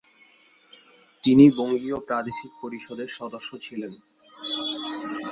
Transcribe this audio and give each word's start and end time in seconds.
তিনি 1.23 1.45
বঙ্গীয় 1.57 1.97
প্রাদেশিক 2.07 2.51
পরিষদের 2.61 3.09
সদস্য 3.17 3.49
ছিলেন। 3.57 3.93